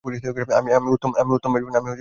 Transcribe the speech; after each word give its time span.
আমি 0.57 0.69
উত্তম 0.89 1.49
মেযবান? 1.53 1.75